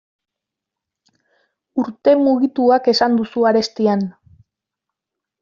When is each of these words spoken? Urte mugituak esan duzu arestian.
Urte 1.83 2.15
mugituak 2.21 2.89
esan 2.95 3.19
duzu 3.21 3.47
arestian. 3.51 4.09